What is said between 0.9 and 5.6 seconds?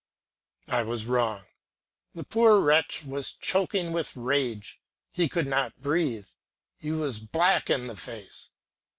wrong, the poor wretch was choking with rage, he could